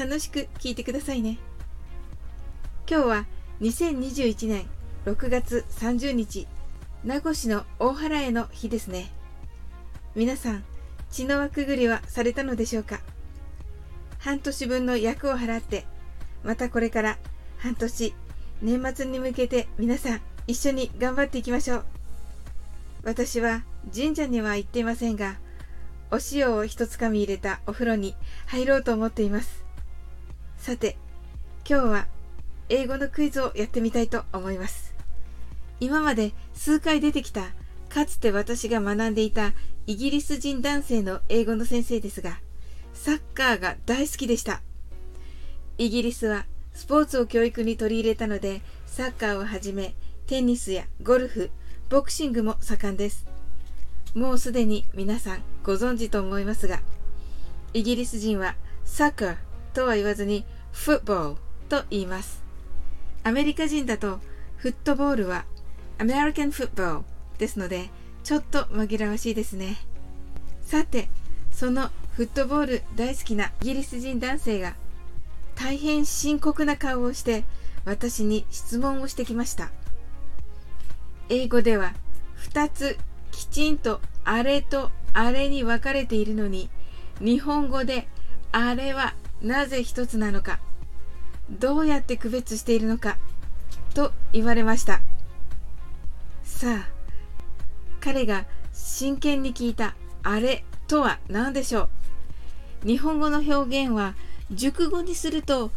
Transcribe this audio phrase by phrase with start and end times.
[0.00, 1.36] 楽しく聞いてくださいね。
[2.88, 3.26] 今日は
[3.60, 4.64] 2021年
[5.04, 6.48] 6月30日、
[7.04, 9.12] 名護市の大原への日ですね。
[10.14, 10.64] 皆さん、
[11.10, 13.00] 血の輪くぐりはされたのでしょうか？
[14.20, 15.84] 半年分の役を払って、
[16.44, 17.18] またこれから
[17.58, 18.14] 半年、
[18.62, 21.84] 年末に向けて皆さん一緒に頑張っていきましょう。
[23.04, 23.64] 私は
[23.94, 25.36] 神社には行っていませんが、
[26.10, 28.14] お塩を一つかみ入れたお風呂に
[28.46, 29.59] 入ろうと思っています。
[30.60, 30.98] さて、
[31.66, 32.06] 今日は
[32.68, 34.94] 英語のクイズをやってみたいと思います。
[35.80, 37.54] 今まで数回出てきた
[37.88, 39.54] かつて私が学んでいた
[39.86, 42.40] イギリス人男性の英語の先生ですが、
[42.92, 44.60] サッカーが大好きでした。
[45.78, 46.44] イギリスは
[46.74, 49.94] スポーツを教育に取り入れたので、サッカーをはじめ、
[50.26, 51.50] テニスやゴルフ、
[51.88, 53.26] ボクシングも盛んです。
[54.14, 56.82] もうすでに皆さんご存知と思いますが、
[57.72, 61.36] イギリス人はサッカーとは言わずにフットボール
[61.68, 62.42] と言います。
[63.22, 64.20] アメリカ人だと
[64.56, 65.44] フットボールは
[65.98, 67.04] アメリカンフットボール
[67.38, 67.90] ですので、
[68.22, 69.76] ちょっと紛らわしいですね。
[70.62, 71.08] さて、
[71.50, 74.74] そのフットボール大好きなイギリス人男性が
[75.54, 77.44] 大変深刻な顔をして
[77.84, 79.70] 私に質問をしてきました。
[81.28, 81.94] 英語では
[82.50, 82.98] 2つ
[83.30, 86.70] きちんとあれとあれに分かれているのに
[87.20, 88.08] 日本語で
[88.52, 90.60] あれはなぜ一つなのか
[91.50, 93.18] どうやって区別しているのか
[93.94, 95.00] と言われました。
[96.44, 96.88] さあ
[98.00, 101.88] 彼が真剣に聞いたあれとは何でしょ
[102.84, 102.86] う？
[102.86, 104.14] 日本語の表現は
[104.50, 105.70] 熟語にすると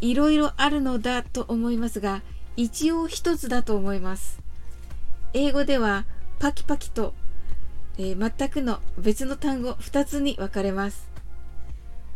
[0.00, 2.22] いろいろあるのだと思いますが
[2.56, 4.40] 一応一つだと思います。
[5.32, 6.04] 英語では
[6.38, 7.14] パキパキと、
[7.98, 11.08] えー、全くの別の単語2つに分かれます。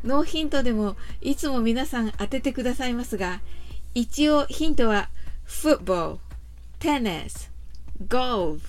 [0.05, 3.41] ノーヒントでもいつも皆さん当ててくださいますが、
[3.95, 5.09] 一応ヒントは
[5.47, 6.19] football、
[6.79, 7.51] tennis、
[8.07, 8.61] golf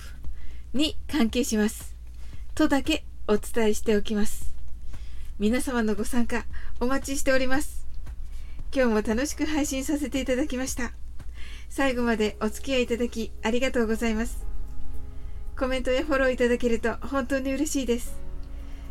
[0.72, 1.94] に関係します。
[2.54, 4.54] とだけお伝えしておきます。
[5.38, 6.44] 皆様のご参加
[6.80, 7.86] お待ちしております。
[8.74, 10.92] 今日も楽しく配信させていただきました。
[11.68, 14.44] 最後までお付き合いいただきありがとうございます。
[15.56, 18.16] コメントやフォローいただけると本当に嬉しいです。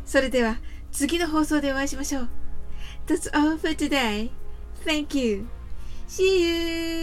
[0.06, 0.56] それでは
[0.92, 2.28] 次の放送でお会いしましょう。
[3.06, 4.30] That's all for today.
[4.84, 5.46] Thank you.
[6.08, 6.99] See you.